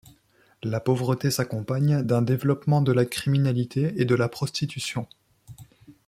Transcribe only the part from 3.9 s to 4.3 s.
et de la